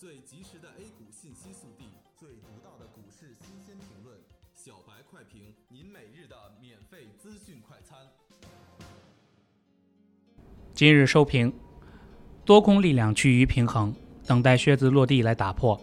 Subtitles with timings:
[0.00, 1.84] 最及时的 A 股信息速递，
[2.16, 4.16] 最独到的股市新鲜评论，
[4.54, 7.98] 小白快评，您每日的免费资讯快餐。
[10.72, 11.52] 今日收评，
[12.46, 13.94] 多空力量趋于平衡，
[14.26, 15.78] 等待靴子落地来打破。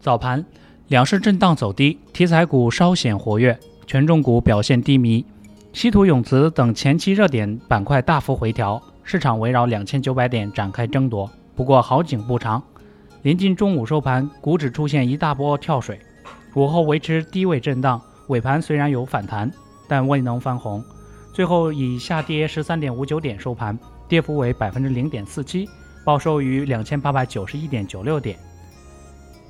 [0.00, 0.44] 早盘，
[0.88, 5.24] 两市震荡走低，题材股稍显活跃，权重股表现低迷，
[5.72, 11.30] 稀土永磁等前期热点板块大幅回调，市场围绕两千九百点展开争夺。
[11.54, 12.60] 不过好景不长，
[13.24, 15.98] 临近中午收盘，股指出现一大波跳水，
[16.54, 19.50] 午后维持低位震荡，尾盘虽然有反弹，
[19.88, 20.84] 但未能翻红，
[21.32, 25.66] 最后以下跌十三点五九点收盘，跌幅为百分之零点四七，
[26.04, 28.38] 报收于两千八百九十一点九六点。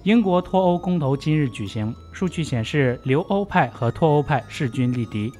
[0.05, 5.33] 英国脱欧公投今日举行，数据显示留欧派和脱欧派势均力敌，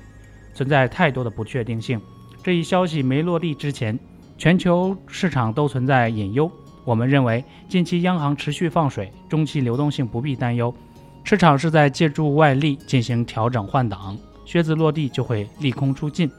[0.55, 2.01] 存在太多的不确定性。
[2.43, 3.97] 这一消息没落地之前，
[4.37, 6.51] 全球市场都存在隐忧。
[6.85, 10.75] 我们认为，近期央行持续放水，中期流动性不必担忧。
[11.23, 16.31] 市场是在借助外力进行调整换挡，靴子落地就会利空出尽。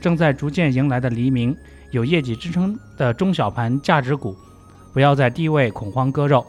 [0.00, 1.54] 正在逐渐迎来的黎明，
[1.90, 4.34] 有业绩支撑的中小盘价值股，
[4.92, 6.44] 不要在低位恐慌割肉。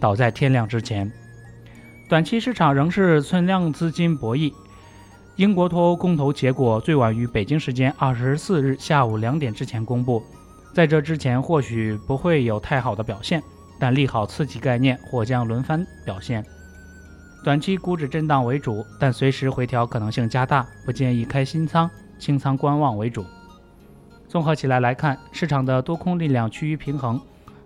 [0.00, 1.10] 倒在天亮之前，
[2.08, 4.52] 短期市场仍是存量资金博弈。
[5.36, 10.22] 英国脱欧公投结果最晚于北京时间二十四日下午两点之前公布，
[10.74, 13.40] 在这之前或许不会有太好的表现，
[13.78, 16.44] 但利好刺激概念或将轮番表现。
[17.44, 23.24] 短期股指震荡为主，但随时回调可能性加大，不建议开新仓，清仓观望为主。
[24.26, 27.20] 综合起来来看，市场的多空力量趋于平衡。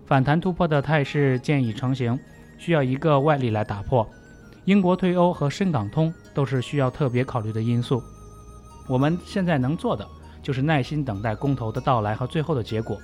[0.05, 2.19] 反弹突破的态势渐已成型，
[2.59, 4.07] 需要一个外力来打破。
[4.65, 8.03] 英国退欧和深港通都是需要特别考虑的因素。
[8.87, 10.07] 我们现在能做的
[10.41, 12.99] 就是耐心等待公投的到来和最后的结果。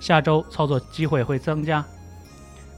[0.00, 1.84] 下周操作机会会增加。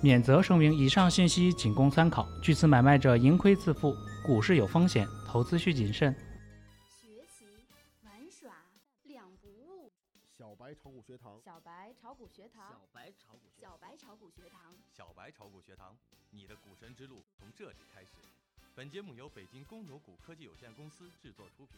[0.00, 3.94] 免责声明：以上信息仅供参考，据此买卖者盈亏自负。
[4.24, 6.12] 股市有风险，投资需谨慎。
[7.00, 7.44] 学习、
[8.02, 8.52] 玩耍
[9.05, 9.92] 两不误
[10.36, 15.96] 小白炒股学堂，小白炒股学堂，小白炒股，小白炒股学堂，小白炒股学堂，
[16.30, 18.11] 你的股神之路从这里开始。
[18.74, 21.77] 本节目由北京公牛股科技有限公司制作出品。